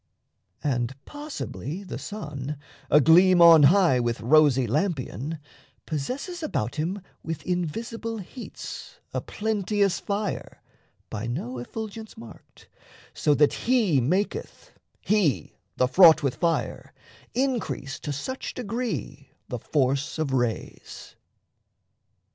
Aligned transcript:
And 0.63 0.95
possibly 1.05 1.83
the 1.83 1.99
sun, 1.99 2.57
Agleam 2.89 3.39
on 3.39 3.61
high 3.61 3.99
with 3.99 4.19
rosy 4.19 4.65
lampion, 4.65 5.37
Possesses 5.85 6.41
about 6.41 6.77
him 6.77 7.03
with 7.21 7.45
invisible 7.45 8.17
heats 8.17 8.99
A 9.13 9.21
plenteous 9.21 9.99
fire, 9.99 10.63
by 11.11 11.27
no 11.27 11.59
effulgence 11.59 12.17
marked, 12.17 12.67
So 13.13 13.35
that 13.35 13.53
he 13.53 14.01
maketh, 14.01 14.71
he, 15.01 15.53
the 15.77 15.87
Fraught 15.87 16.23
with 16.23 16.33
fire, 16.33 16.95
Increase 17.35 17.99
to 17.99 18.11
such 18.11 18.55
degree 18.55 19.29
the 19.49 19.59
force 19.59 20.17
of 20.17 20.33
rays. 20.33 21.15